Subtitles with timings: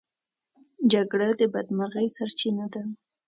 [0.91, 2.81] جګړه د بدمرغۍ سرچينه ده.